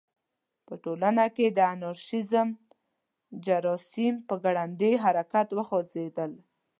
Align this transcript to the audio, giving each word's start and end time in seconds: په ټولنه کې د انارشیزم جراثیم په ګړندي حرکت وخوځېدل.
په 0.67 0.73
ټولنه 0.83 1.25
کې 1.35 1.47
د 1.57 1.59
انارشیزم 1.73 2.47
جراثیم 3.45 4.15
په 4.27 4.35
ګړندي 4.43 4.93
حرکت 5.03 5.47
وخوځېدل. 5.53 6.31